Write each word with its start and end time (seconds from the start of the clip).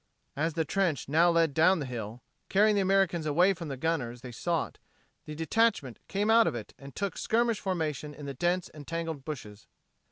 As 0.35 0.55
the 0.55 0.65
trench 0.65 1.07
now 1.07 1.29
led 1.29 1.53
down 1.53 1.77
the 1.77 1.85
hill, 1.85 2.23
carrying 2.49 2.73
the 2.75 2.81
Americans 2.81 3.27
away 3.27 3.53
from 3.53 3.67
the 3.67 3.77
gunners 3.77 4.21
they 4.21 4.31
sought, 4.31 4.79
the 5.25 5.35
detachment 5.35 5.99
came 6.07 6.31
out 6.31 6.47
of 6.47 6.55
it 6.55 6.73
and 6.79 6.95
took 6.95 7.19
skirmish 7.19 7.59
formation 7.59 8.15
in 8.15 8.25
the 8.25 8.33
dense 8.33 8.67
and 8.69 8.87
tangled 8.87 9.23
bushes. 9.23 9.67